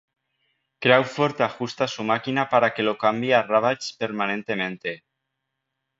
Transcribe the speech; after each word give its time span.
Crawford 0.79 1.39
ajusta 1.41 1.87
su 1.87 2.03
máquina 2.03 2.49
para 2.49 2.73
que 2.73 2.81
lo 2.81 2.97
cambie 2.97 3.35
a 3.35 3.43
Ravage 3.43 3.93
permanentemente. 3.99 5.03